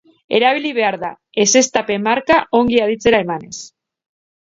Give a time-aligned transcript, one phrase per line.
[0.37, 1.11] Erabili behar da,
[1.45, 3.57] ezeztapen-marka ongi aditzera emanez.